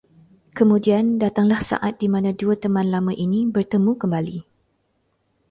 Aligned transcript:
Kemudian 0.57 1.05
datanglah 1.23 1.61
saat 1.69 1.93
dimana 2.03 2.29
dua 2.41 2.55
teman 2.63 2.87
lama 2.93 3.13
ini 3.25 3.39
bertemu 3.55 3.91
kembali 4.01 4.37